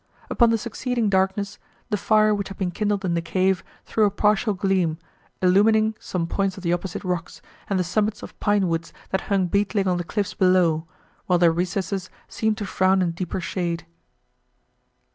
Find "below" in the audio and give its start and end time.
10.33-10.87